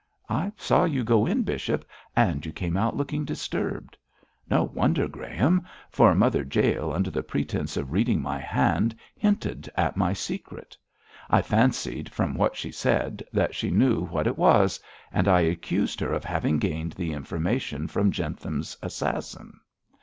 [0.27, 3.95] 'I saw you go in, bishop; and you came out looking disturbed.'
[4.49, 9.95] 'No wonder, Graham; for Mother Jael, under the pretence of reading my hand, hinted at
[9.97, 10.75] my secret.
[11.29, 14.79] I fancied, from what she said, that she knew what it was;
[15.13, 19.59] and I accused her of having gained the information from Jentham's assassin.